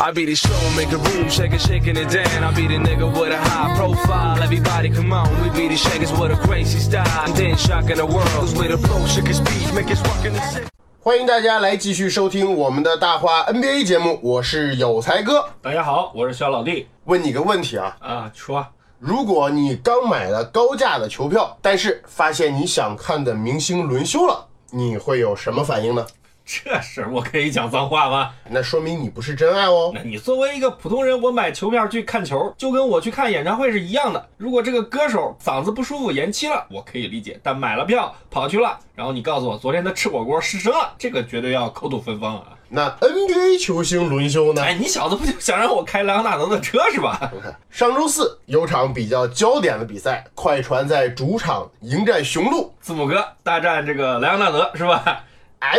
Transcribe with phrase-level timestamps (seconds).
[0.00, 2.42] I be the show, make a room, shake it, shaking it down.
[2.42, 4.42] I be the nigga with a high profile.
[4.42, 7.06] Everybody come on, we be the shakers with a crazy style.
[7.26, 10.32] And then shocking the world, cause we the flow, shake his beat, make us rockin'
[10.32, 10.66] the city.
[11.00, 15.44] 欢迎大家来继续收听我们的大话 NBA 节目，我是有才哥。
[15.60, 18.66] 大家好，我是小老弟问你个问题啊，啊，说
[18.98, 26.06] 如果你刚买了高价的球票，但是发现你想看的明星轮休了，你会有什么反应呢？
[26.44, 28.30] 这事儿我可以讲脏话吗？
[28.50, 29.92] 那说明你不是真爱哦。
[29.94, 34.28] 那你作为一个普通人，我买球票去看球，就跟我去看演唱会是一样的。
[34.36, 42.48] 如果这个歌手嗓子不舒服延期了，我可以理解，但买了票跑去了，然后你告诉我昨天他吃火锅失声了，这个绝对要口吐芬芳啊！
[42.74, 44.62] 那 NBA 球星轮休呢？
[44.62, 47.30] 哎，你小子不就想让我开莱昂纳德的车是吧？
[47.70, 55.22] 上周四有场比较焦点的比赛，快船在主场迎战雄鹿字母哥大战这个莱昂纳德是吧？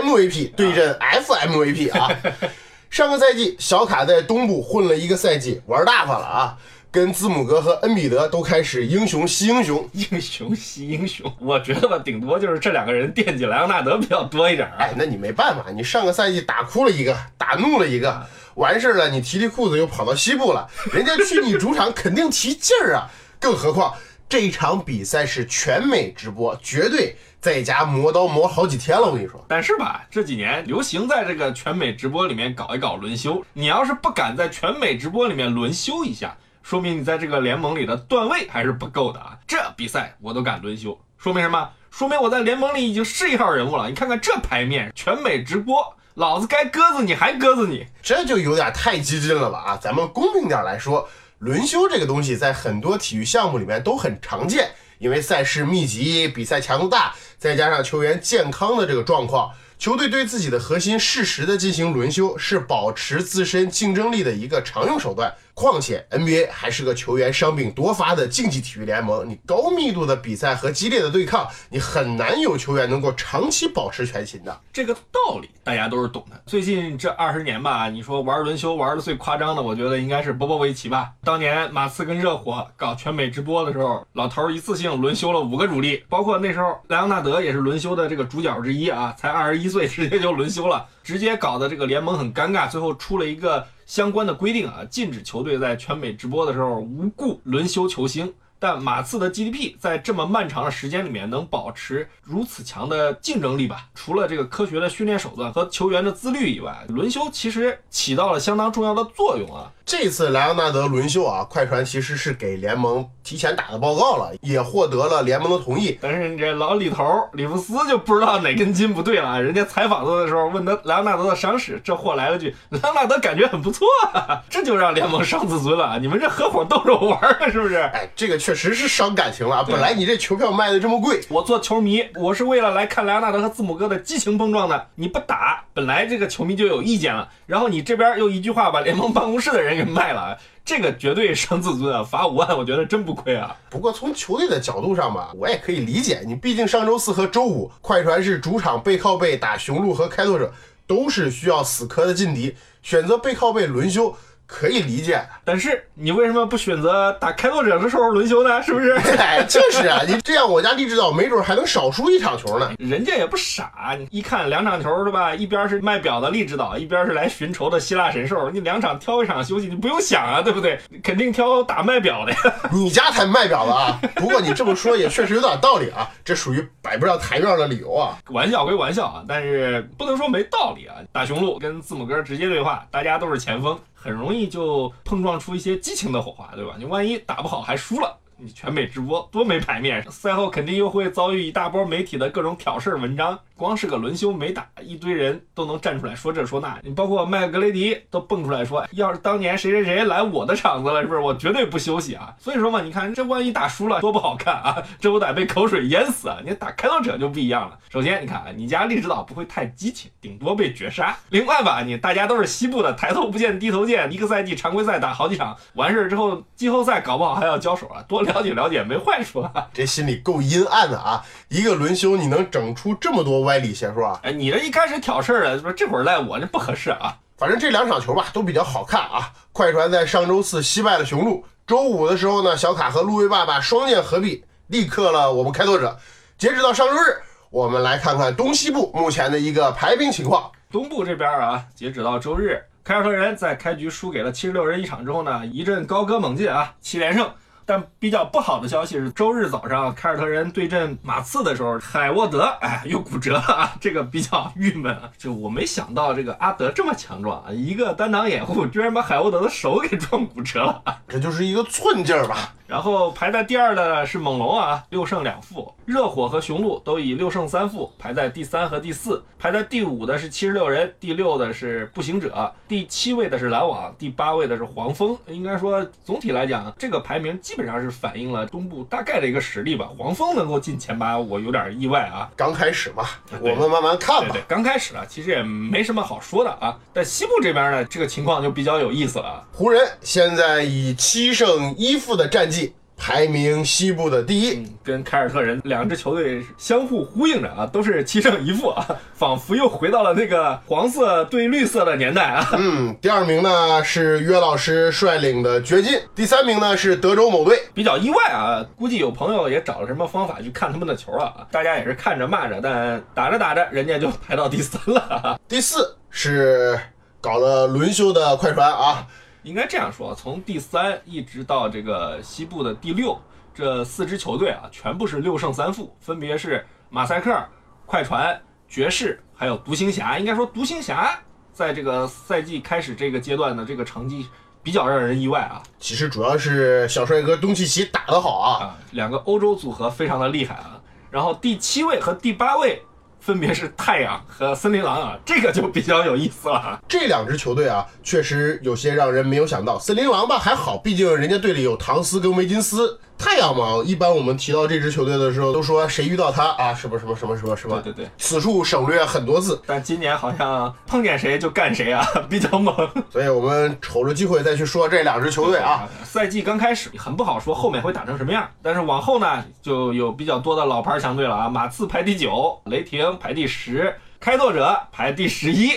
[0.01, 2.09] ，MVP 对阵 FMVP 啊。
[2.89, 6.55] 上个赛季，小卡在东部混了一个赛季，玩大发了啊，
[6.91, 9.89] 跟字母哥和恩比德都开始英雄惜英雄。
[9.93, 14.71] 英雄惜英雄，我觉得吧，顶多就是这两个人惦记莱昂纳德比较多一点。
[14.77, 23.09] 哎，那你没办法，你上个赛季打哭了一个，打怒了一个，完事儿了，你提提裤子又跑到西部了，人家去你主场肯定提劲儿啊。
[23.39, 23.95] 更何况
[24.33, 29.05] 这一场比赛是全美直播，绝对在家磨刀磨好几天了。
[29.05, 33.45] 我跟你说，但是吧，这几年流行在这个全美直播里面搞一搞轮休。
[33.53, 39.37] 你要是不敢在全美直播里面轮休一下，说明你在这个联盟里的段位还是不够的啊。
[39.45, 41.69] 这比赛我都敢轮休，说明什么？
[41.91, 43.87] 说明我在联盟里已经是一号人物了。
[43.87, 47.85] 你看看这牌面，全美直播，老子该鸽子你还鸽子你。
[48.01, 49.79] 这就有点太激进了吧啊！
[49.79, 51.07] 咱们公平点来说，
[51.43, 65.33] 轮休这个东西在很多体育项目里面都很常见，因为赛事密集，比赛强度大，再加上球员健康的这个状况，球队对自己的核心适时的进行轮休，是保持自身竞争力的一个常用手段。
[65.53, 74.62] 况且 NBA 还是个球员伤病多发的竞技体育联盟，你高密度的比赛和激烈的对抗，你很难有球员能够长期保持全勤的。
[74.72, 76.41] 这个道理大家都是懂的。
[76.46, 81.12] 最近这二十年吧，你说玩轮休玩的最夸张的，我觉得应该是波波维奇吧。
[81.24, 98.34] 当年马刺跟热火搞全美直播的时候，老头儿一次性轮休了五个主力，包括那时候莱昂纳德也是轮休的这个主角之一啊，才二十一岁直接就轮休了，直接搞得这个联盟很尴尬，最后出了一个相关的规定啊，禁止球队在全美直播的时候无故轮休球星。
[98.59, 103.90] 但马刺的 GDP 在这么漫长的时间里面能保持如此强的竞争力吧？
[103.94, 109.70] 除了这个科学的训练手段和球员的自律以外，轮休其实起到了相当重要的作用啊。
[109.95, 115.99] 这次莱昂纳德轮休啊，快船其实是给联盟提前打的报告了，也获得了联盟的同意。
[116.01, 119.39] 但是你这老李头儿里弗斯就不知道哪根筋不对了。
[119.39, 124.41] 人家采访他的时候问他莱昂纳德的伤势，这货来了句：“莱昂纳德感觉很不错、啊。
[124.49, 125.99] ”这就让联盟伤自尊了。
[125.99, 127.75] 你们这合伙逗着玩儿啊，是不是？
[127.75, 129.63] 哎，这个确实是伤感情了。
[129.63, 134.87] 本来你这球票卖的这么贵，我做球迷，我是为了来看莱昂纳德和字母哥的激情碰撞的。
[134.95, 142.03] 你不打，本来这个球迷就有意见了，然后你这边又一句话把联盟办公室的人卖了，这个绝对伤自尊啊！
[142.03, 143.55] 罚五万，我觉得真不亏啊。
[143.69, 146.21] 不过从球队的角度上吧，我也可以理解。
[146.25, 150.53] 你毕竟上周四和周五，快船是主场背靠背打雄鹿和开拓者，
[150.88, 155.42] 都是需要死磕的劲敌，选择背靠背轮休可以理解的。
[155.45, 158.61] 但是你为什么不选择打开拓者的时候轮休呢？
[158.63, 158.93] 是不是？
[159.19, 162.71] 哎，就是啊， 你这样我家励志岛没准还能少输一场球呢。
[162.79, 165.33] 人家也不傻，你一看两场球是吧？
[165.35, 170.79] 一边是卖表的励志岛，一边是来寻仇的希腊神兽，你两场挑一场休息，你不用想啊，对不对？
[171.03, 172.37] 肯定挑打卖表的呀。
[172.72, 173.99] 你家才卖表的啊！
[174.16, 178.17] 不过你这么说也确实有点道理啊，这属于摆不上台面的理由啊。
[178.29, 180.96] 玩笑归玩笑啊，但是不能说没道理啊。
[181.11, 186.76] 大雄鹿跟字母哥直接对话，大家都是前锋，很容易就碰撞放出一些激情的火花，对吧？
[186.78, 196.79] 你万一打不好还输了，你全美直播多没牌面，赛后肯定又会遭遇一大波媒体的各种挑事儿文章，光是个轮休没打，一堆人都能站出来说这说那。
[196.84, 202.34] 你包括麦格雷迪都蹦出来说，要是当年谁谁谁来我的场子了，是不是我绝对不休息啊？
[202.41, 206.38] 所以说嘛，你看这万一打输了多不好看啊， 这不得被口水淹死啊？
[206.44, 207.78] 你打开拓者就不一样了。
[207.90, 211.16] 首先你看啊，你家利指导不会太激情，顶多被绝杀。
[211.29, 219.67] 另外吧，你大家都是西部的，抬头不见低头见，一个赛季常规赛打好几场，完事儿之后季后赛搞不好还要交手啊，多了解了解没坏处啊。
[219.73, 221.23] 这心里够阴暗的啊！
[221.49, 224.19] 一个轮休你能整出这么多歪理邪说啊？
[224.23, 227.17] 哎，你这一开始挑事儿了，说这会儿赖我，这不合适啊。
[227.37, 229.31] 反正这两场球吧都比较好看啊。
[229.51, 235.97] 快船在上周四惜败了雄鹿，周五的时候呢，小卡和路威爸爸双剑合璧，力克了我们开拓者。
[236.37, 240.51] 截止到上周日，我们来看看东西部目前的一个排兵情况。
[240.72, 247.29] 东部这边啊，截止到周日，凯尔特人在开局输给了七十六人一场之后呢，一阵高歌猛进啊，七连胜。
[247.65, 255.09] 但比较不好的消息是，周日早上凯尔特人对阵马刺的时候，海沃德哎又骨折了啊，这个比较郁闷啊。
[255.17, 262.53] 就我没想到这个阿德这么强壮啊，一个单挡掩护居然把海沃德的手给撞骨折了，这就是一个寸劲儿吧。
[262.74, 269.24] 然后排在第二的是猛龙啊，六胜两负；热火和雄鹿都以六胜三负排在第三和第四。
[269.38, 275.15] 排在第五的是七十六人，第六的是步行者，第七位的是篮网，第八位的是黄蜂。
[275.27, 279.88] 应该说，总体来讲，这个排名基本上是反映了东部大概的一个实力吧。
[279.96, 282.27] 黄蜂能够进前八，我有点意外啊。
[282.36, 283.05] 刚开始嘛，
[283.39, 284.29] 我们慢慢看吧。
[284.31, 286.79] 对对，刚开始啊，其实也没什么好说的啊。
[286.91, 289.46] 但西部这边呢，这个情况就比较有意思了。
[289.51, 292.62] 湖人现在以七胜一负的战绩。
[292.95, 302.48] 排名西部的第一，跟凯尔特人两支球队相互呼应着啊，都是七胜一负啊，仿佛又回到了那个黄色对绿色的年代啊。
[302.53, 307.60] 嗯，第二名呢是约老师率领的掘金，第三名呢是德州某队。
[307.74, 315.38] 比较意外啊，估计有朋友也找了什么方法去看他们的球了啊，大家也是看着骂着，但打着打着人家就排到第三了。
[315.50, 316.79] 第四是
[317.19, 319.05] 搞了轮休的快船啊。
[319.43, 323.17] 应该这样说，从第三一直到这个西部的第六，
[323.53, 327.38] 这四支球队啊，全部是六胜三负，分别是马赛克、
[327.86, 330.17] 快船、爵士，还有独行侠。
[330.17, 331.19] 应该说，独行侠
[331.51, 334.27] 在这个赛季开始这个阶段的这个成绩
[334.63, 335.62] 比较让人意外啊。
[335.77, 340.81] 其实主要是小帅哥东契奇打得好啊，两个欧洲组合非常的厉害啊。
[341.12, 342.81] 然后第七位和第八位。
[343.24, 346.77] 分别是太阳和森林狼啊，这个就比较有意思了。
[346.89, 349.79] 这两支球队啊，确实有些让人没有想到。
[349.79, 353.00] 森林狼吧还好，毕竟人家队里有唐斯跟维金斯。
[353.15, 357.79] 太阳嘛，一般我们提到这支球队的时候，都说谁遇到他啊，什么什么什么什么什么。
[357.79, 359.62] 对对对，此处省略很多字。
[359.65, 362.75] 但今年好像碰见谁就干谁啊，比较猛。
[363.10, 365.88] 所以我们瞅着机会再去说这两支球队啊。
[366.03, 371.48] 赛季刚开始很不好说后面会打成什么样，但是往后呢，就有比较多的老牌强队了啊。
[371.48, 373.95] 马刺排第九，雷霆排第十。
[374.19, 375.71] 开拓者排第十一，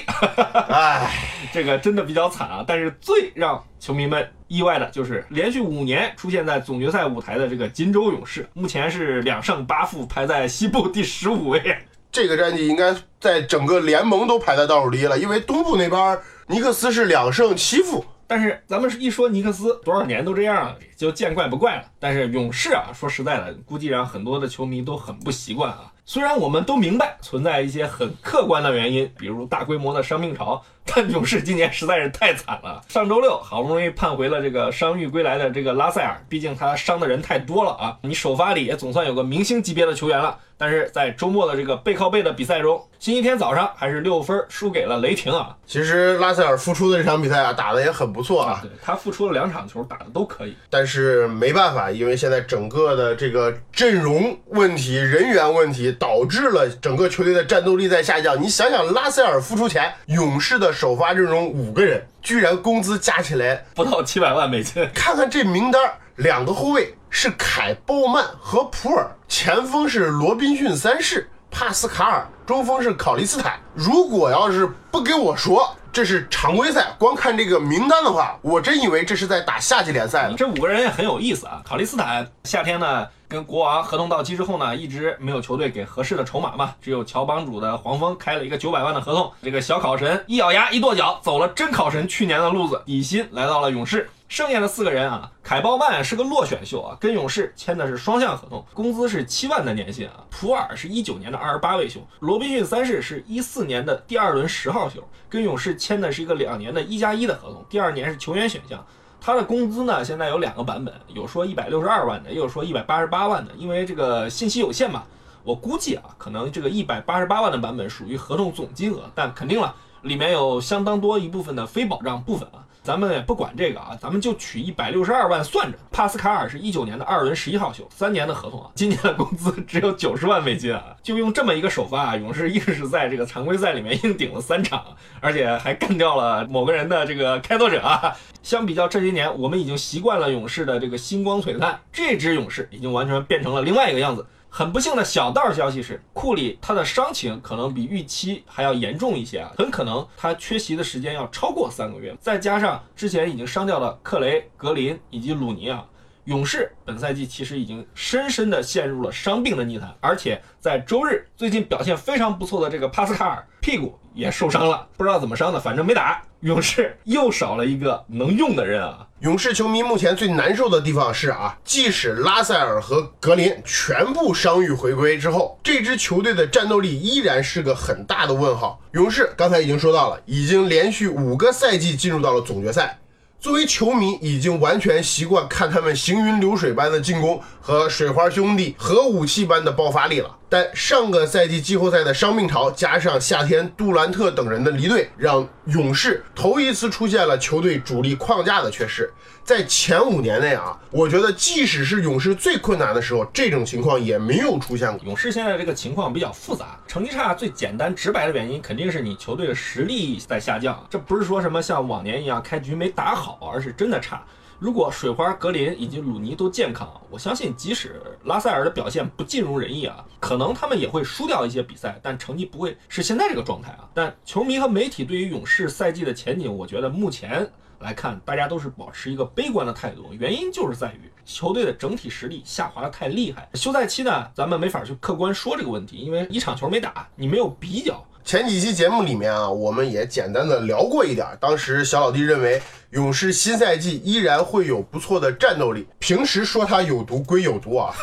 [0.71, 1.11] 哎，
[1.53, 2.65] 这个真的比较惨啊！
[2.65, 11.79] 但是最让球迷们意外的就是连续五年出现在总决赛舞台的这个金州勇士，目前是两胜八负，排在西部第十五位。
[12.13, 16.17] 这个战绩应该在整个联盟都排在倒数第一了，因为东部那边
[16.47, 18.05] 尼克斯是两胜七负。
[18.29, 21.85] 但是咱们一说尼克斯，多少年都这样了，就见怪不怪了。
[21.99, 25.93] 但是勇士啊，说实在的，估计让很多的球迷都很不习惯啊。
[26.09, 32.81] 虽然我们都明白存在一些很客观的原因，比如大规模的伤病潮，但勇士今年实在是太惨了。
[32.87, 37.99] 上周六好不容易盼回了这个伤愈归来的这个拉塞尔，毕竟他伤的人太多了啊。
[38.03, 45.57] 你首发里也总算有个明星级别的球员了，但是在周末的这个背靠背的比赛中，星期天早上还是六分输给了雷霆啊。
[45.67, 48.61] 其实拉塞尔复出的这场比赛啊，打的也很不错啊。
[48.63, 50.57] 对他复出了两场球，打的都可以。
[50.69, 55.87] 但是没办法，因为现在整个的这个阵容问题、人员问题。
[55.99, 58.41] 导致了整个球队的战斗力在下降。
[58.41, 64.89] 你想想，拉塞尔复出前，勇士的首发阵容五个人，居然工资加起来不到七百万美金。
[64.95, 65.81] 看看这名单，
[66.17, 73.59] 两个后卫是凯鲍曼和普尔，前锋是罗宾逊三世、帕斯卡尔，中锋是考利斯坦。
[73.73, 80.35] 如果要是不给我说这是常规赛，光看这个名单的话，我真以为这是在打夏季联赛呢。
[80.37, 81.63] 这五个人也很有意思啊。
[81.65, 83.09] 考利斯坦夏天呢？
[83.29, 89.33] 跟国王合同到期之后呢，一直没有球队给合适的筹码嘛，只有乔帮主的黄蜂开了一个九百万的合同。
[89.43, 94.09] 这个小考神一咬牙一跺脚，走了真考神去年的路子，底薪来到了勇士。
[94.29, 100.25] 剩下的四个人啊，凯鲍曼是个落选秀啊，跟勇士签的是双向合同，工资是七万的年薪啊。
[100.31, 108.85] 普尔是一九年的二十八位秀，罗宾逊三世是一四年的第二轮十号秀，跟勇士签的是一个两年的一加一的合同，第二年是球员选项。
[109.21, 113.53] 他的工资呢，现在有两个版本，有说一百六十二万的，也有说一百八十八万的。
[113.57, 115.05] 因为这个信息有限嘛，
[115.45, 122.66] 我估计啊，可能这个一百八十八万的版本属于合同总金额，但肯定了，里面有相当多一部分的非保障部分啊。
[122.87, 125.77] 咱们也不管这个啊，咱们就取一百六十二万算着。
[125.91, 134.85] 帕斯卡尔是一九年的二轮十一号秀，三年的合同啊，今年的工资只有九十万美金啊，就用这么一个首发啊，勇士硬是在这个常规赛里面硬顶了三场，
[135.21, 138.17] 而且还干掉了某个人的这个开拓者啊。
[138.45, 144.25] 相比较这些年，我们已经习惯了勇士的这个星光璀璨，这支勇士已经完全变成了另外一个样子。
[144.59, 152.17] 很不幸的小道消息是，库里他的伤情可能比预期还要严重一些啊，很可能他缺席的时间要超过三个月。
[152.19, 155.85] 再加上之前已经伤掉的克雷、格林以及鲁尼啊，
[156.27, 159.93] 勇士本赛季其实已经深深的陷入了伤病的泥潭。
[160.01, 166.23] 而且在周日最近表现非常不错的这个帕斯卡尔屁股也受伤了，不知道怎么伤的，反正没打。
[166.41, 169.07] 勇士又少了一个能用的人啊！
[169.21, 178.81] 勇士球迷目前最难受的地方是啊，即使拉塞尔和格林全部伤愈回归之后，这支球队的战斗力依然是个很大的问号。
[178.93, 182.99] 勇士刚才已经说到了，已经连续五个赛季进入到了总决赛。
[183.39, 190.37] 作为球迷，已经完全习惯看他们行云流水般的进攻和水花兄弟核武器般的爆发力了。
[190.49, 199.13] 但上个赛季季后赛的伤病潮，加上夏天杜兰特等人的离队，让勇士头一次出现了球队主力框架的缺失。
[199.43, 205.05] 在前五年内啊，我觉得即使是勇士最困难的时候，这种情况也没有出现过。
[205.05, 210.85] 勇士现在这个情况比较复杂，成绩差最简单直白的原因肯定是你球队的实力在下降。
[210.89, 214.23] 这不是说什么像往年一样开局没打好，而是真的差。
[214.59, 223.87] 如果水花、格林以及鲁尼都健康，我相信即使拉塞尔的表现不尽如人意啊，可能他们也会输掉一些比赛，但成绩不会是现在这个状态啊。
[223.93, 227.47] 但球迷和媒体对于勇士赛季的前景，我觉得目前
[227.81, 230.07] 来看，大家都是保持一个悲观的态度。
[230.13, 233.47] 原因就是在于球队的整体实力下滑的太厉害。
[233.53, 238.03] 休赛期呢，咱们没法去客观说这个问题，因为一场球没打，你没有比较。
[238.27, 241.25] 前几期节目里面啊，我们也简单的聊过一点。
[241.39, 245.87] 当时小老弟认为勇士新赛季依然会有不错的战斗力。
[246.01, 247.95] 平时说他有毒归有毒啊，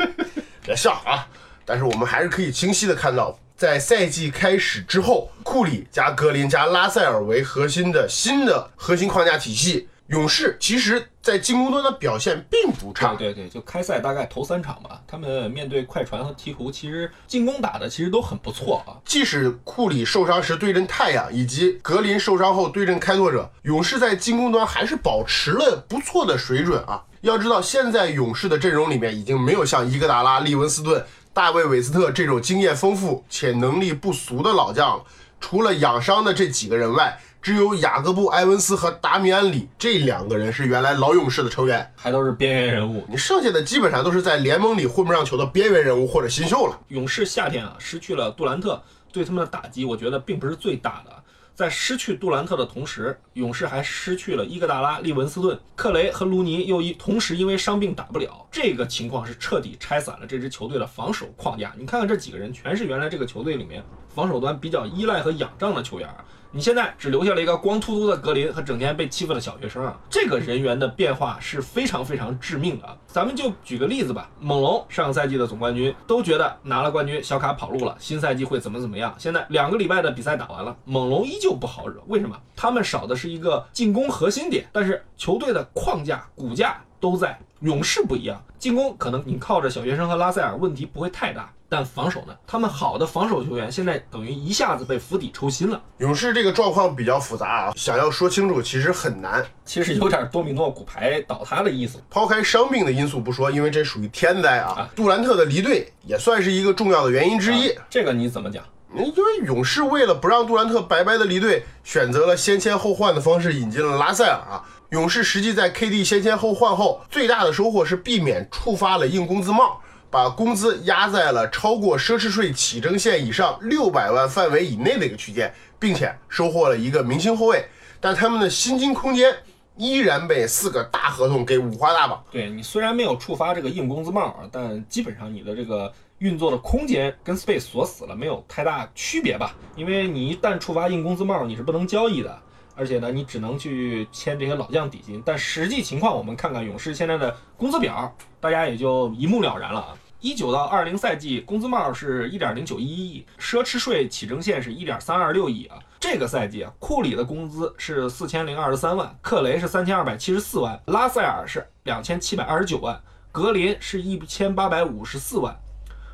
[0.64, 1.28] 别笑啊！
[1.66, 9.86] 但是我们还是可以清晰的看到，在赛季开始之后，库里加格林加拉塞尔为核心的新的核心框架体系。
[10.08, 13.16] 勇士其实，在进攻端的表现并不差。
[13.16, 18.94] 对对，就开赛大概头三场吧，他们面对快船和鹈鹕，其实进攻打的其实都很不错啊。
[19.04, 27.02] 即使库里受伤时对阵太阳，以及格林受伤后对阵开拓者，勇士在进攻端还是保持了不错的水准啊。
[27.22, 35.04] 要知道，现在勇士的阵容里面已经没有像伊戈达拉、利文斯顿、大卫韦斯特这种经验丰富且能力不俗的老将了，
[35.40, 37.18] 除了养伤的这几个人外。
[37.46, 43.04] 只有雅各布·埃文斯和达米安·里这两个人是原来老勇士的成员，还都是边缘人物。
[43.08, 46.76] 你剩下的基本上都是在联盟里混不上球的边缘人物或者新秀了。
[46.88, 51.12] 勇士夏天啊，失去了杜兰特，对他们的打击，我觉得并不是最大的。
[51.54, 58.44] 在失去杜兰特的同时，勇士还失去了伊戈达拉、利文斯顿、克雷和卢尼，又一同时因为伤病打不了。
[58.50, 61.72] 这个情况是彻底拆散了这支球队的防守框架。
[61.78, 66.08] 你看看这几个人，全是原来这个球队里面防守端比较依赖和仰仗的球员。
[66.56, 69.94] 你现在只留下了一个光秃秃的格林和整天被欺负的小学生啊！
[70.08, 72.98] 这个人员的变化是非常非常致命的。
[73.06, 79.14] 咱们就举个例子吧，猛龙上赛季的总冠军都觉得拿了冠军，小卡跑路了，新赛季会怎么怎么样？
[79.18, 82.02] 现在两个礼拜的比赛打完了，猛龙依旧不好惹。
[82.06, 82.34] 为什么？
[82.56, 87.38] 他们少的是一个进攻核心点，但是球队的框架骨架都在。
[87.60, 91.50] 勇士不一样，进攻可能你靠着小学生和拉塞尔问题不会太大。
[91.68, 92.34] 但防守呢？
[92.46, 95.80] 他们好的防守球员现在等于一下子被釜底抽薪了。
[95.98, 99.44] 勇士这个状况比较复杂啊，想要说清楚其实很难。
[99.64, 101.98] 其实有点多米诺骨牌倒塌的意思。
[102.08, 104.88] 抛开伤病的因素不说，因为这属于天灾啊。
[104.94, 107.72] 杜兰特的离队也算是一个重要的原因之一。
[107.90, 108.62] 这个你怎么讲？
[108.94, 114.64] 因为勇士为了不让杜兰特白白的离队，选择了先签后换的方式引进了拉塞尔啊。
[114.90, 119.80] 勇士实际在 KD 先签后换后，最大的收获是避免触发了硬工资帽。
[120.16, 127.62] 把工资压在了超过奢侈税起征线以上六百万范围以内的一个区间，并且收获了一个明星后卫，
[128.00, 129.30] 但他们的薪金空间
[129.76, 132.24] 依然被四个大合同给五花大绑。
[132.30, 139.54] 对你虽然没有触发这个硬工资帽啊，但基本上你的这个运作的空间跟 Space 锁死了，没有太大区别吧？
[139.76, 142.40] 因为你一旦触发硬工资帽，你是不能交易的。
[142.74, 149.96] 而且呢，你只能去签这些老将底薪，但实际情况我们看看勇士现在的工资表，大家也就一目了然了啊。
[150.20, 155.76] 一九到二零赛季工资帽是一点零九一亿，奢侈税起征线是一点三二六亿啊。
[156.00, 162.98] 这个赛季啊，库里的工资是四千零二十三万，克雷是三千二百七十四万，拉塞尔是两千七百二十九万，
[163.30, 165.54] 格林是一千八百五十四万，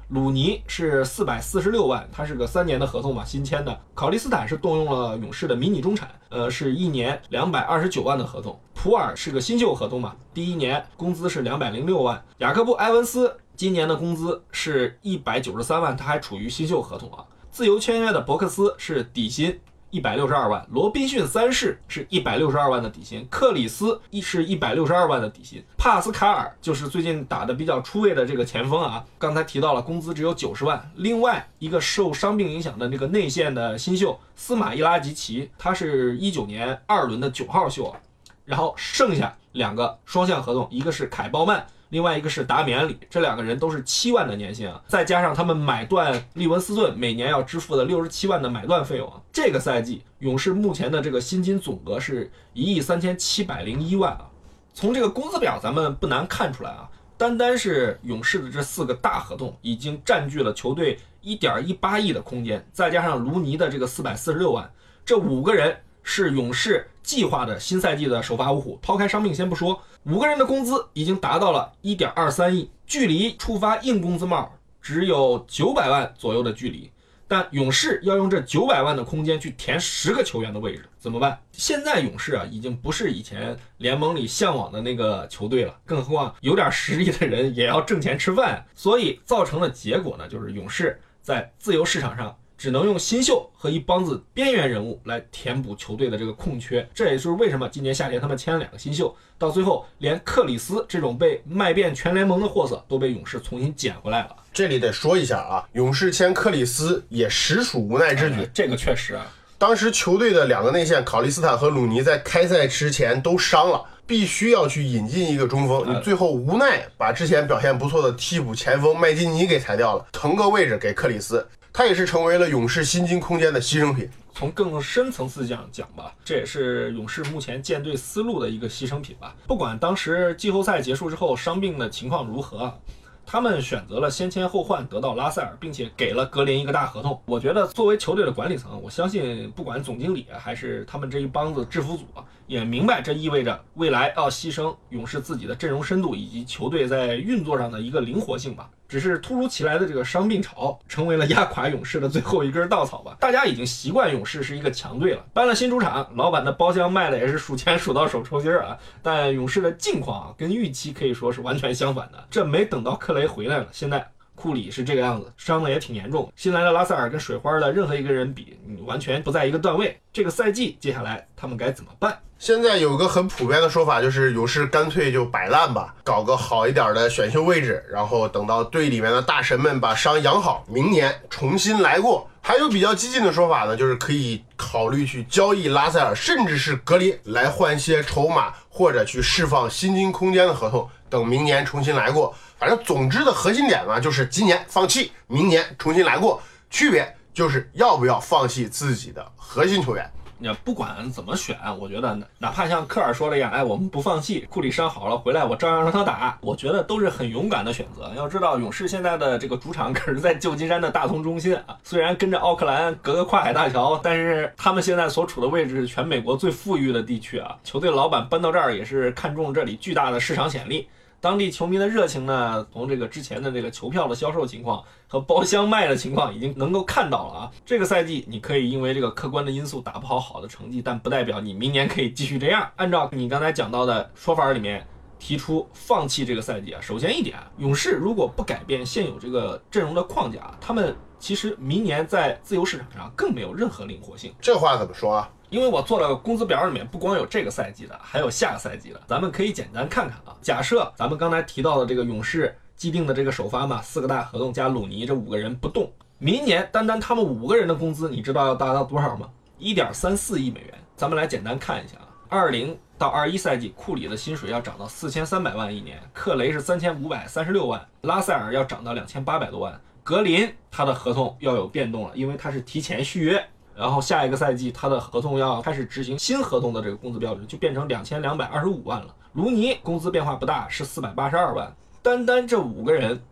[0.08, 3.80] 鲁尼是四百四十六万，他是个三年的合同嘛，新签的。
[3.94, 8.58] 考利斯坦是动用了勇士的迷你中产，呃，是一年两百二十九万的合同。
[8.74, 12.20] 普尔是个新秀合同嘛，第一年工资是两百零六万。
[12.38, 17.24] 雅各布埃文斯今年的工资是一百九十三万，他还处于新秀合同啊。
[17.50, 19.60] 自由签约的伯克斯是底薪。
[19.90, 30.90] 一百六十二万，罗宾逊三世是一百六十二万的底薪，克里斯一是一百六十二万的底薪，帕斯卡尔就是最近打的比较出位的这个前锋啊，刚才提到了工资只有九十万。
[30.94, 38.00] 另外一个受伤病影响的那个内线的新秀斯马伊拉吉奇，他是一九年二轮的九号秀啊，
[38.46, 41.66] 然后剩下两个双向合同，一个是凯鲍曼。
[41.92, 54.24] 另外一个是达米安里，这两个人都是七万的年薪啊，再加上他们买断利文斯顿每年要支付的六十七万的买断费用啊，这个赛季勇士目前的这个薪金总额是一亿三千七百零一万啊。
[54.72, 64.72] 从这个工资表咱们不难看出来啊，单单是勇士的这四个大合同已经占据了球队一点一八亿的空间，再加上卢尼的这个四百四十六万，
[65.04, 68.78] 这五个人是勇士计划的新赛季的首发五虎。
[68.82, 69.82] 抛开伤病先不说。
[70.04, 76.90] 五个人的工资已经达到了一点二三亿，距离触发硬工资帽只有九百万左右的距离。
[77.28, 81.40] 但勇士要用这九百万的空间去填十个球员的位置，怎么办？
[81.52, 92.36] 现在勇士啊，已经不是以前联盟里向往的那个球队了，更何况有点实力的人也要挣钱吃饭，所以造成的结果呢，就是勇士在自由市场上。
[92.62, 104.36] 只能用新秀和一帮子边缘人物来填补球队的这个空缺，这也就是为什么今年夏天他们签了两个新秀，到最后连克里斯这种被卖遍全联盟的货色都被勇士重新捡回来了。
[104.52, 108.48] 这里得说一下啊，勇士签克里斯也实属无奈之举。
[108.54, 109.26] 这个确实啊，
[109.58, 121.44] 当时球队的两个内线考利斯坦和鲁尼在开赛之前都伤了，必须要去引进一个中锋，你最后无奈把之前表现不错的替补前锋麦金尼给裁掉了，腾个位置给克里斯。
[121.72, 124.08] 他也是成为了勇士薪金空间的牺牲品。
[124.34, 129.34] 从更深层次讲讲吧，这也是勇士目前建队思路的一个牺牲品吧。
[129.46, 132.78] 不管当时季后赛结束之后伤病的情况如何，
[133.24, 137.18] 他们选择了先签后换，得到拉塞尔，并且给了格林一个大合同。
[137.24, 142.04] 我觉得作为球队的管理层，我相信不管总经理还是他们这一帮子制服组，
[142.46, 148.70] 也明白这意味着未来要牺牲勇士自己的阵容深度以及球队在运作上的一个灵活性吧。
[148.88, 153.16] 只是突如其来的这个伤病潮，成为了压垮勇士的最后一根稻草吧。
[153.18, 158.76] 大家已经习惯勇士是一个强队了，搬了新主场，老板的包厢卖的也是数钱数到手抽筋儿啊。
[159.02, 162.22] 但勇士的境况啊，跟预期可以说是完全相反的。
[162.30, 164.06] 这没等到克雷回来了，现在
[164.42, 166.32] 库里是这个样子，伤的也挺严重。
[166.34, 169.96] 新来的拉塞尔跟水花的任何一个人比，你完全不在一个段位。
[170.12, 172.18] 这个赛季接下来他们该怎么办？
[172.40, 182.28] 现在有个很普遍的说法，就是勇士干脆就摆烂吧，搞个好一点的选秀位置，然后等到队里面的大神们把伤养好，明年重新来过。
[182.44, 192.34] 还有比较激进的说法呢，就是可以考虑去交易拉塞尔，甚至是格林来换一些筹码，或者去释放薪金空间的合同，等明年重新来过。
[192.62, 200.08] 反正总之的核心点呢，就是今年放弃，明年重新来过，区别就是要不要放弃自己的核心球员。
[200.38, 208.12] 你不管怎么选，我觉得哪怕像科尔说的一样，哎，我们不放弃，库里伤好了回来，我照样让他打，我觉得都是很勇敢的选择。
[208.16, 217.56] 要知道，勇士现在的这个主场可是在旧金山的大通中心啊，虽然跟着奥克兰隔个跨海大桥，但是他们现在所处的位置是全美国最富裕的地区啊。
[217.64, 220.88] 球队老板搬到这儿也是看中这里巨大的市场潜力。
[221.22, 227.50] 当地球迷的热情呢，从这个之前的这个球票的销售情况和包厢卖的情况已经能够看到了啊。
[227.64, 232.68] 这个赛季你可以因为这个客观的因素打不好好的成绩，但不代表你明年可以继续这样。
[232.74, 234.84] 按照你刚才讲到的说法里面
[235.16, 244.34] 提出放弃这个赛季啊，首先一点，勇士如果不改变现有这个阵容的框架，他们其实明年在自由市场上更没有任何灵活性。
[244.40, 245.30] 这话怎么说啊？
[245.52, 248.98] 因为我做了工资表，里面不光有这个赛季的，还有下个赛季的。
[249.06, 250.34] 咱们可以简单看看啊。
[250.40, 259.28] 假设咱们刚才提到的这个勇士既定的这个首发嘛，四个大合同加鲁尼这五个人不动，明年单单他们五个人的工资，你知道要达到多少吗？
[259.58, 260.74] 一点三四亿美元。
[260.96, 262.08] 咱们来简单看一下啊。
[262.30, 273.46] 二零到二一赛季，库里的薪水要涨到四千三百万一年，克雷是三千五百三十六万，拉塞尔要涨到两千八百多万，格林他的合同要有变动了，因为他是提前续约。
[273.74, 279.14] 然后下一个赛季，他的合同要开始执行新合同的这个工资标准，就变成两千两百二十五万了。
[279.32, 281.74] 卢尼工资变化不大，是四百八十二万。
[282.02, 283.22] 单单这五个人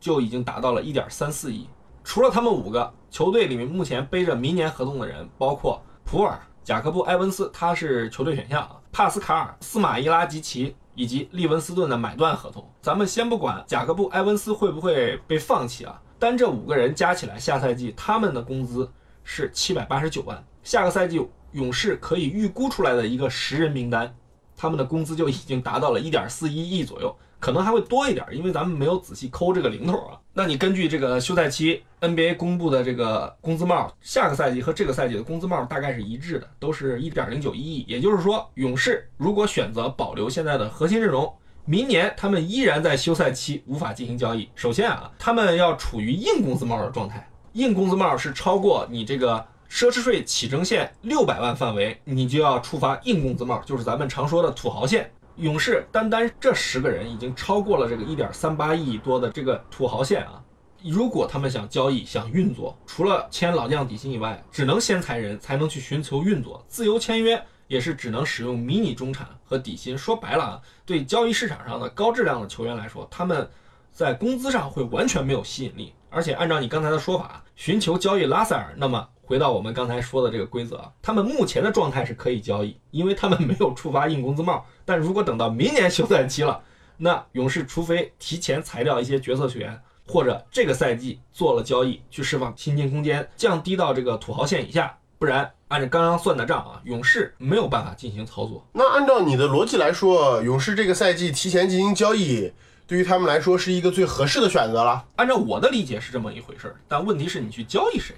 [0.00, 1.68] 就已经达到了一点三四亿。
[2.02, 12.68] 除了他们五个，球队里面目前背着明年合同的人，包括普尔、贾克布、埃文斯，他是球队选项；帕斯卡尔、斯马伊拉吉奇以及利文斯顿的买断合同。
[12.82, 16.00] 咱们先不管贾克布、埃文斯会不会被放弃啊。
[16.18, 18.90] 单这五个人加起来，下赛季他们的工资
[19.24, 20.44] 是七百八十九万。
[20.62, 21.20] 下个赛季
[21.52, 24.14] 勇士可以预估出来的一个十人名单，
[24.56, 30.18] 他们的工资就已经达到了一点四一亿左右，可能还会多一点，因为咱们没有仔细抠这个零头啊。
[30.32, 37.84] 那你根据这个休赛期 NBA 公布的这个工资帽，下个赛季和这个赛季的工资帽大概是一致的，都是一点零九一亿。
[37.86, 41.32] 也就是说，勇士如果选择保留现在的核心阵容，
[41.64, 44.48] 明年他们依然在休赛期无法进行交易。
[44.56, 49.44] 首先啊，他们要处于硬工资帽的状态，硬工资帽是超过你这个。
[49.66, 55.10] 奢侈税起征线六百万范围，你就要触发硬工资帽，就是咱们常说的土豪线。
[55.34, 60.40] 勇士单单这十个人已经超过了这个一点三八亿多的这个土豪线啊！
[60.84, 66.64] 如果他们想交易、想运作，除了签老将底薪以外，只能先裁人才能去寻求运作。
[66.68, 69.98] 自由签约也是只能使用迷你中产和底薪。
[69.98, 73.50] 说白了啊，对交易市场上的高质量的球员来说，他们
[73.90, 75.92] 在工资上会完全没有吸引力。
[76.14, 79.08] 而且按照你刚才的说法，寻求交易拉塞尔，那么。
[79.26, 84.66] 回到我们刚才说的这个规则，他们目前的状态是可以交易，因为他们没有触发硬工资帽。
[84.84, 86.60] 但如果等到明年休赛期了，
[86.98, 98.68] 那勇士除非提前裁掉一些角色球员，或者这个赛季做了交易去释放薪金空间，降低到这个土豪线以下，不然按照刚刚算的账啊，勇士没有办法进行操作。
[98.74, 102.52] 那按照你的逻辑来说，勇士这个赛季提前进行交易，
[102.86, 105.04] 对于他们来说是一个最合适的选择了。
[105.16, 108.14] 按照我的理解是这么一回事儿，但问题是你去交易谁？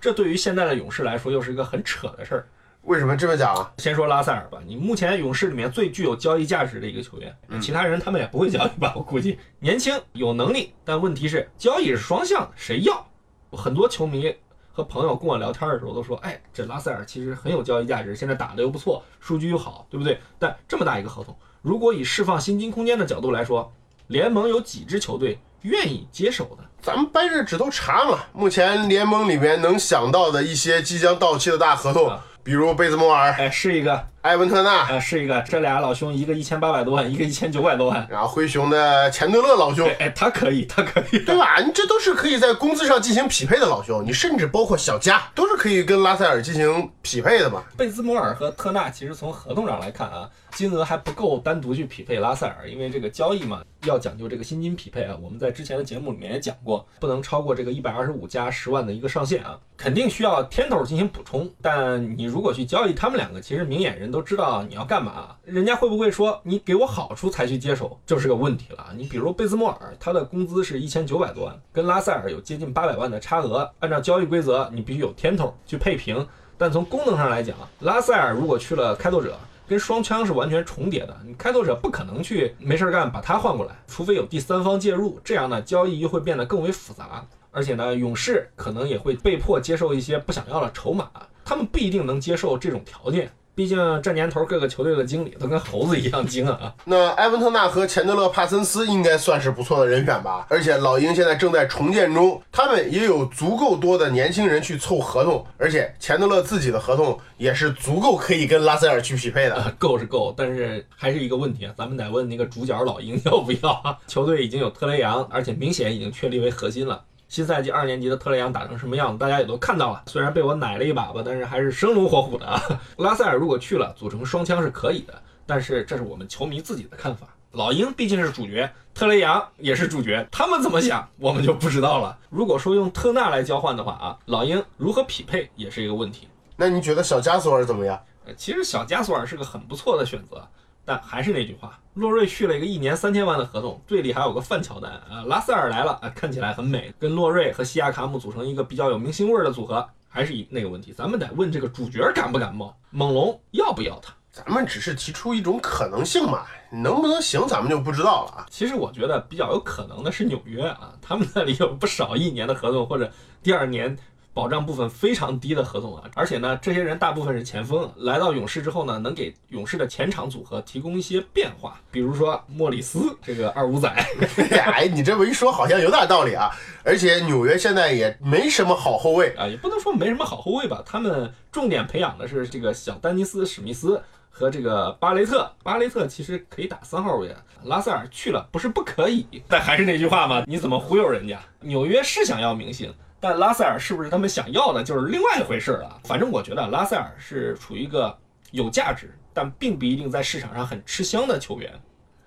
[0.00, 2.48] 这对于现在的勇士来说，又是一个很扯的事儿。
[2.82, 3.72] 为什么这么讲啊？
[3.78, 8.92] 先说拉塞尔吧，你目前勇士里面最具有交易价值的一个球员，其他人他们也不会交易吧？
[8.96, 13.06] 我估计年轻有能力，但问题是交易是双向的，谁要？
[13.52, 14.34] 很多球迷
[14.72, 20.18] 和朋友跟我聊天的时候都说，哎，这拉塞尔其实很有交易价值，现在打的又不错，数据又好，对不对？
[20.38, 23.70] 但这么大一个合同，如果以释放薪金空间的角度来说，
[24.08, 25.38] 联盟有几支球队？
[25.62, 28.20] 愿意接手的，咱们掰着指头查嘛。
[28.32, 34.06] 目前联盟里面能想到的一些即将到期的大合同，比如贝兹莫尔，哎，是一个。
[34.22, 38.04] 埃文特纳，呃，是一个，这俩老兄，一个一千八百多万，一个一千九百多万。
[38.10, 41.60] 然后灰熊的钱德勒老兄，哎，他可以，他可以，对吧？
[41.60, 47.62] 你这都是可以在工资上进行匹配的老兄，你甚至包括小加都是可以跟拉塞尔进行匹配的嘛。
[47.76, 55.16] 贝兹摩尔和特纳其实从合同上来看啊，金额还不够单独去匹配拉塞尔，因为这个交易嘛，要讲究这个薪金匹配啊。
[55.22, 61.48] 我们在之前的节目里面也讲过，不能超过这个一百二十五加十万的一个上限啊，肯定需要天头进行补充。
[61.62, 64.98] 但你如果去交易他们两个，其实明眼人你都知道你要干。
[64.98, 65.36] 嘛？
[65.44, 68.88] 人家会不会说你给我好处才去接手，就是个问题了。
[68.96, 73.70] 你比如贝兹莫尔，他的工资是一千九百多万，跟拉塞尔有接近八百万的差额。
[73.78, 76.26] 按照交易规则，你必须有天头去配平。
[76.56, 81.16] 但从功能上来讲，拉塞尔如果去了开拓者，跟双枪是完全重叠的。
[81.24, 87.24] 你开拓者不可能去没事干把他换过来，除非有第三方介入，这样呢交易又会变得更为复杂。
[87.52, 91.08] 而且呢，勇士可能也会被迫接受一些不想要的筹码，
[91.44, 93.30] 他们不一定能接受这种条件。
[93.58, 96.72] 毕竟这年头，各个球队的经理都跟猴子一样精啊！
[96.84, 100.46] 那埃文特纳和钱德勒·帕森斯应该算是不错的人选吧？
[100.48, 109.74] 而且老鹰现在正在重建中，他们也有足够多的年轻人去凑合同，而且钱德勒自己的合同也是足够可以跟拉塞尔去匹配的。
[109.76, 113.82] 够是够，但是还是一个问题啊，咱们得问那个主角老鹰要不要？
[114.06, 117.02] 球队已经有特雷杨，而且明显已经确立为核心了。
[117.28, 120.02] 新赛季二年级的特雷杨打成什么样子，大家也都看到了。
[120.06, 122.60] 虽然被我奶了一把吧，但是还是生龙活虎的啊。
[122.96, 127.28] 拉塞尔如果去了，组成双枪是可以的，但是这是我们球迷自己的看法。
[127.52, 132.16] 老鹰毕竟是主角，特雷杨也是主角，他们怎么想，我们就不知道了。
[132.30, 136.28] 如果说用特纳来交换的话啊，老鹰如何匹配也是一个问题。
[136.56, 137.98] 那你觉得小加索尔怎么样？
[138.24, 140.46] 呃，其实小加索尔是个很不错的选择。
[140.88, 154.14] 但还是那句话，洛瑞续了一个一年三千万的合同，队里还有个范乔丹啊，拉塞尔来了啊，看起来很美，跟洛瑞和西亚卡姆组成一个比较有明星味儿的组合，还是一那个问题，咱们得问这个主角感不感冒，猛龙要不要他？
[154.32, 158.46] 咱们只是提出一种可能性嘛，能不能行咱们就不知道了啊。
[158.48, 163.94] 其实我觉得比较有可能的是纽约啊，他们那里有不少一年的合同或者第二年。
[164.34, 173.88] 保障部分非常低的合同啊，而且呢，这些人大部分是前锋，来到勇士之后呢，能给勇士的前场组合提供一些变化，比如说莫里斯这个二五仔。
[174.72, 176.50] 哎，你这么一说，好像有点道理啊。
[176.84, 185.50] 而且纽约现在也没什么好后卫啊，也不能说没什么好后卫吧，他们重点培养的是这个小丹尼斯史密斯和这个巴雷特。
[185.64, 191.40] 巴雷特其实可以打三号位，拉塞尔去了不是不可以，但还是那句话嘛，你怎么忽悠人家？
[191.60, 192.94] 纽约是想要明星。
[193.20, 196.00] 但拉塞尔是不是他们想要的，就是另外一回事了。
[196.04, 198.16] 反正我觉得拉塞尔是处于一个
[198.52, 201.72] 有价值，但并不一定在市场上很吃香的球员。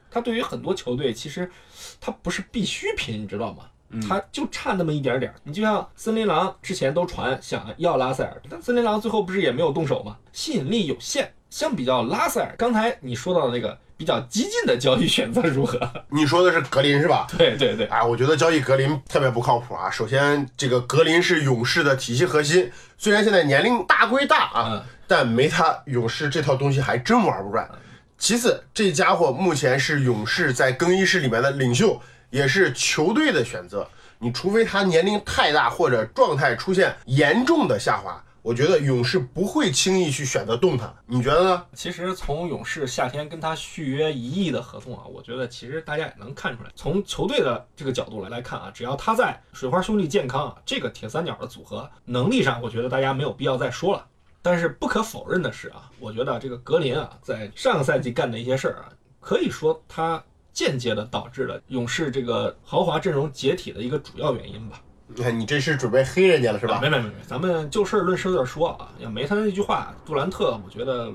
[0.09, 1.49] 他对于很多球队，其实
[1.99, 3.63] 他不是必需品，你知道吗？
[4.07, 5.35] 他就差那么一点点儿。
[5.43, 10.17] 你就像森林狼之前都传想要拉塞尔，但森林狼最后不是也没有动手吗？
[10.31, 11.33] 吸引力有限。
[11.51, 15.77] 相比较拉塞尔，刚才你说到的那个比较激进的交易选择如何？
[16.09, 17.27] 你说的是格林是吧？
[17.37, 19.91] 对对对，啊，我觉得交易格林特别不靠谱啊。
[19.91, 27.69] 首先，这个格林是勇士的体系核心，虽然现在年龄大归大啊，嗯但没他勇士这套东西还真玩不转。
[28.17, 33.85] 其次，这家伙目前是勇士在更衣室里面的领袖，也是球队的选择。
[34.19, 40.91] 你除非他年龄太大或者状态出现严重的下滑，我觉得勇士不会轻易去选择动他。
[41.05, 41.65] 你觉得呢？
[41.73, 54.07] 其实从勇士夏天跟他续约一亿的合同啊，我觉得其实大家也能看出来，从球队的这个角度来来看啊，只要他在水花兄弟健康啊，这个铁三角的组合能力上，我觉得大家没有必要再说了。
[54.41, 64.81] 但是不可否认的是啊，我觉得这个格林啊，在上个赛季干的一些事儿啊，可以说他间接的导致了勇士这个豪华阵容解体的一个主要原因吧。
[65.15, 66.79] 你看，你这是准备黑人家了是吧？
[66.81, 71.11] 没没没没，咱们就事论事的说啊，要没他那句话，杜兰特我觉得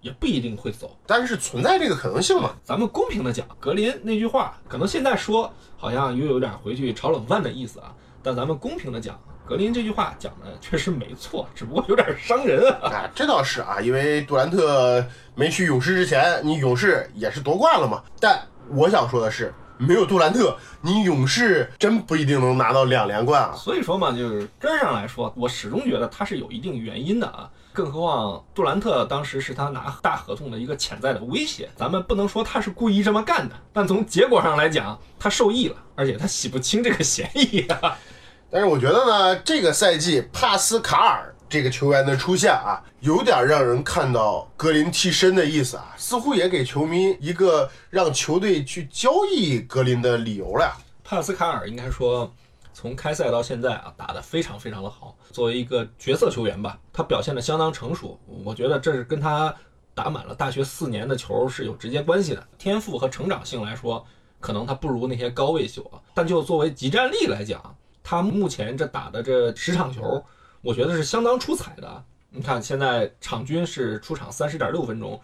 [0.00, 0.96] 也不一定会走。
[1.06, 2.50] 但是存在这个可能性嘛。
[2.64, 7.94] 咱们公平的讲，格林那句话，可能现在说好像又有点回去炒冷饭的意思啊。
[8.22, 12.90] 但咱们公平的讲，格林这句话讲的确实没错，只不过有点伤人啊。
[12.90, 15.04] 啊，这倒是啊，因为杜兰特
[15.36, 18.02] 没去勇士之前，你勇士也是夺冠了嘛。
[18.18, 23.54] 但我想说的是，没有杜兰特，你勇士真不一定能拿到两连冠啊。
[23.56, 27.48] 所以说嘛，就是根儿上来说，我始终觉得他是有一定原因的啊。
[27.72, 37.98] 更何况杜兰特当时是他拿大合同的一个潜在的威胁，咱们不能说他是故意这么干的，但从结果上来讲，他受益了，而且他洗不清这个嫌疑啊。
[38.50, 50.76] 但是我觉得呢，这个赛季帕斯卡尔这个球员的出现啊，有点让人看到格林替身的意思啊，似乎也给球迷一个让球队去交易格林的理由了。
[51.04, 52.32] 帕斯卡尔应该说，
[52.74, 55.16] 从开赛到现在啊，打得非常非常的好。
[55.30, 58.18] 作为一个角色球员吧，他表现得相当成熟。
[58.26, 59.54] 我觉得这是跟他
[59.94, 62.44] 打满了大学四年的球是有直接关系的。
[62.58, 64.04] 天赋和成长性来说，
[64.40, 70.24] 可能他不如那些高位秀啊，但就作为集战力来讲，他目前这打的这十场球，
[70.66, 72.04] 我觉得是相当出彩的。
[72.28, 75.20] 你看，现在场均是出场三十点六分钟，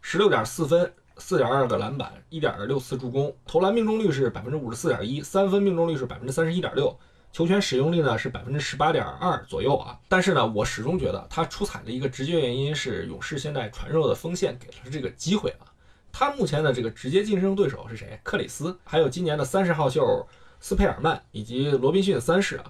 [0.00, 0.90] 十六点四分。
[1.18, 6.94] 四点二个篮板，一点六次助攻，投篮命中率是百分之五十四点一，三分命中率是百分之三十一点六，
[7.32, 9.98] 球权使用率呢是百分之十八点二左右啊。
[10.08, 15.72] 但是呢，我始终觉得他出彩的一个直接原因是勇士现在传授的锋线给了他这个机会啊。
[16.12, 18.20] 他目前的这个直接竞争对手是谁？
[18.22, 20.26] 克里斯，还有今年的三十号秀
[20.60, 22.64] 斯佩尔曼以及罗宾逊三世啊。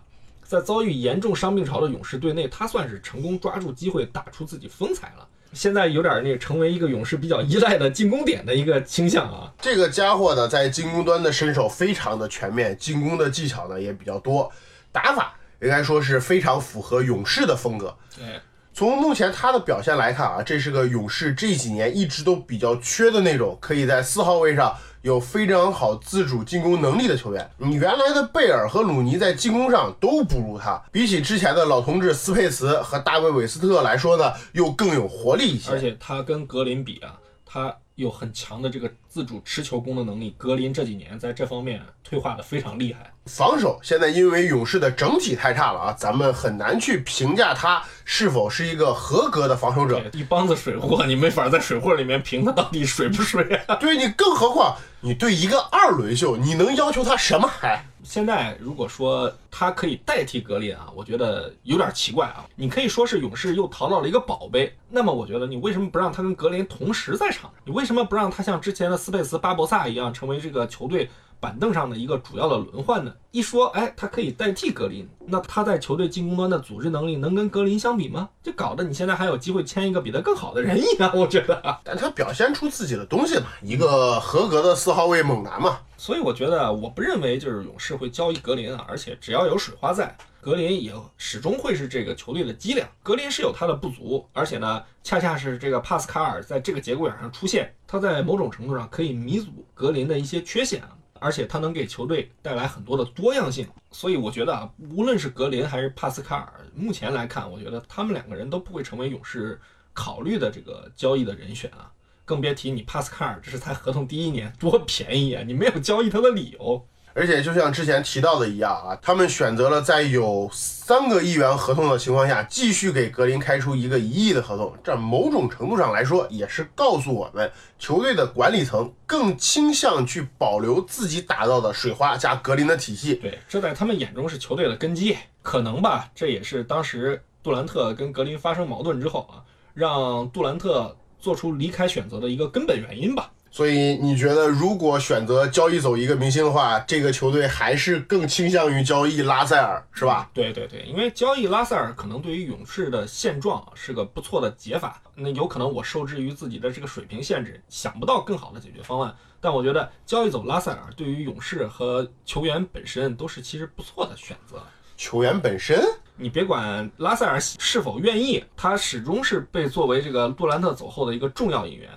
[0.46, 5.26] 在遭遇严重伤病潮的勇士队内，他算是成功抓住机会打出自己风采了。
[5.52, 9.52] 现在有点那个成为一个勇士比较依赖的进攻点的一个倾向啊。
[9.60, 14.52] 这个家伙呢，在进攻端的身手非常的全面，进攻的技巧呢也比较多，
[14.92, 17.96] 打法应该说是非常符合勇士的风格。
[18.14, 18.40] 对，
[18.74, 27.48] 从目前他的表现来看啊，这是个勇士这几年一直都比较缺的那种，可以在四号位上有非常好自主进攻能力的球员。
[27.58, 35.70] 你原来的贝尔和鲁尼在进攻上都不如他，比起之前的老同志斯佩茨和大卫韦斯特来说呢，又更有活力一些。
[35.70, 37.14] 而且他跟格林比啊，
[37.44, 40.34] 他有很强的这个自主持球攻的能力。
[40.36, 43.10] 格林这几年在这方面退化的非常厉害。
[43.24, 50.02] 防守现在因为勇士的整体太差了啊，咱们很难去评价他是否是一个合格的防守者。
[50.12, 53.74] 一帮子水货，你没法在水货里面评他到底水不水啊。
[53.80, 57.82] 对你，更何况你对一个二轮秀，你能要求他什么还？
[58.04, 62.46] 现在如果说他可以代替格林啊，我觉得有点奇怪啊。
[62.54, 67.52] 你可以说是勇士又淘到了一个宝贝，那么我觉得你为什么不让他跟格林同时在场上？
[67.64, 73.14] 你为什么不让他像之前的斯佩茨、巴博萨一样，成为这个球队板凳上的一个主要的轮换呢？
[73.30, 78.28] 一说，哎，他可以代替格林，那他在球队进攻端的组织能力能跟格林相比吗？
[78.42, 81.78] 就搞得你现在还有机会签一个比他更好的人一样，我觉得。
[81.84, 85.78] 但他表现出自己的东西嘛，一个合格的四号位猛男嘛。
[85.96, 92.88] 所以我觉得，我不认为就是勇士会交易格林啊，而且只要有水花在，格林也始终会是这个球队的脊梁。
[93.02, 100.80] 格林是有他的不足，而且呢，恰恰是这个帕斯卡尔在这个节骨眼上出现，他在某种程度上可以弥补格林的一些缺陷，
[101.18, 103.66] 而且他能给球队带来很多的多样性。
[103.90, 109.60] 所以我觉得啊，无论是格林还是帕斯卡尔，目前来看，我觉得他们两个人都不会成为勇士
[109.92, 111.90] 考虑的这个交易的人选啊。
[112.24, 115.42] 更别提你帕斯卡尔，这是才合同第一年，多便宜啊！
[115.44, 116.86] 你没有交易他的理由。
[117.18, 124.70] 而且就像之前提到的一样啊，他们选择了在有三个亿元合同的情况下，继续给格林开出一个一亿的合同。
[124.84, 133.14] 这某种程度上来说，也是告诉我们，球队的管理层更倾向去保留自己打造的水花加格林的体系。
[133.14, 139.40] 对，这在他们眼中是球队的根基，可能吧，这也是当时杜兰特跟格林发生矛盾之后啊，
[139.72, 143.30] 让杜兰特做出离开选择的一个根本原因吧。
[143.56, 150.30] 所以你觉得，如果选择交易走一个明星的话，这个球队还是更倾向于交易拉塞尔，是吧？
[150.34, 155.00] 对对对，因为交易拉塞尔可能对于勇士的现状是个不错的解法。
[155.14, 159.16] 那有可能我受制于自己的这个水平限制，想不到更好的解决方案。
[159.40, 164.62] 但我觉得交易走拉塞尔对于勇士和球员本身都是其实不错的选择。
[164.98, 165.82] 球员本身，
[166.14, 171.88] 你别管拉塞尔是否愿意，他始终是被作为这个杜兰特走后的一个重要引援。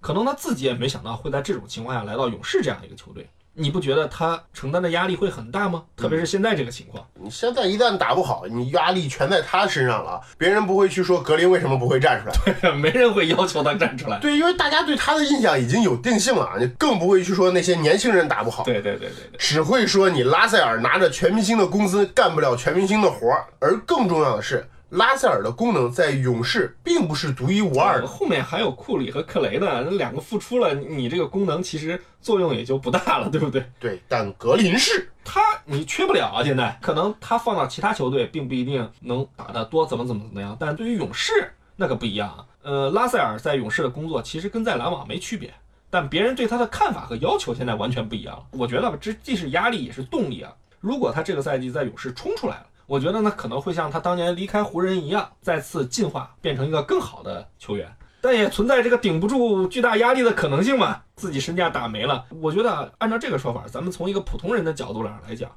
[0.00, 5.82] 可能他自己也没想到会在这种情况下来到勇士这样一个球队，你不觉得他承担的压力会很大吗？
[5.96, 12.28] 特别是现在这个情况，你现在一旦打不好，你压力全在他身上了，别人不会去说格林为什么不会站出
[12.62, 14.20] 来， 没人会要求他站出来。
[14.20, 18.62] 对，因为大家对他的印象已经有定性了，你更不会去说那些年轻人打不好。
[18.62, 24.68] 对对对对对，只会说你拉塞尔拿着全明星的工资干不了全明星的活儿，而更重要的是。
[24.90, 33.62] 拉塞尔的功能在勇士并不是独一无二的，后面还有库里和克雷呢，那两个复出了，你这个功能其实作用也就不大了，对不对？
[33.78, 36.42] 对，但格林是他，你缺不了啊。
[36.42, 40.56] 现在可能他放到其他球队，并不一定能打得多，怎么怎么怎么样。
[40.58, 42.46] 但对于勇士那可不一样啊。
[42.62, 45.52] 呃，拉塞尔在勇士的工作其实跟在篮网没区别，
[45.90, 48.46] 但别人对他的看法和要求现在完全不一样了。
[48.52, 50.50] 我觉得吧，这既是压力也是动力啊。
[50.80, 52.66] 如果他这个赛季在勇士冲出来了。
[52.88, 57.86] 我觉得呢，可能会像他当年离开湖人一样，再次进化，变成一个更好的球员。
[58.22, 61.02] 但也存在这个顶不住巨大压力的可能性嘛？
[61.14, 62.24] 自己身价打没了。
[62.40, 65.50] 我觉得按照这个说法，咱们从一个普通人的角度上来讲，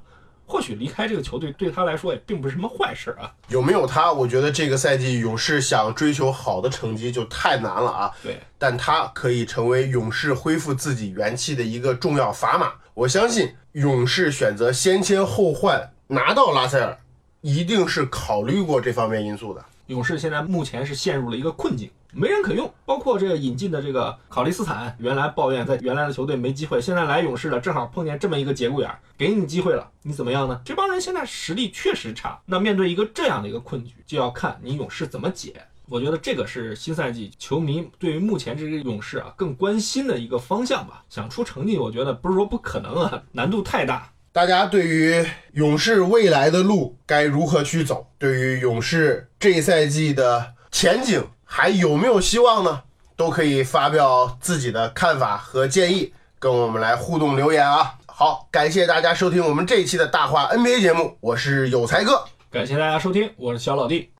[0.44, 3.32] 或许离开这个球队对他来说也并不是什么坏事啊。
[3.48, 8.10] 有没有他，我觉得这个赛季勇士想追求好的成绩就太难了啊。
[8.22, 12.74] 对，但他可以成为勇士恢复自己元气的一个重要砝码。
[12.92, 16.98] 我相信勇士选择先签后换拿到拉塞尔。
[17.42, 19.64] 一定是考虑过这方面因素的。
[19.88, 22.72] 勇士现在目前是陷入了一个困境，没人可用。
[22.86, 30.60] 包括这个引进的这个考利斯坦，原来抱怨在原来的球队没机会，现在来勇士了，正好碰见这么一个节骨眼，给你机会了，你怎么样呢？
[30.64, 32.40] 这帮人现在实力确实差。
[32.46, 35.60] 那面对一个这样的一个困局，就要看你勇士怎么解。
[35.88, 41.04] 我觉得这个是新赛季球迷对于目前这个勇士啊更关心的一个方向吧。
[41.10, 44.10] 想出成绩，我觉得不是说不可能啊，难度太大。
[44.34, 48.06] 大家对于勇士未来的路该如何去走？
[48.18, 52.82] 对于勇士这赛季的前景还有没有希望呢？
[53.14, 57.96] 都可以发表自己的看法和建议，跟我们来互动留言啊！
[58.06, 64.08] 好，感谢大家收听我们这一期的大话 NBA 节目，我是有才哥，感谢大家收听，我是小老弟。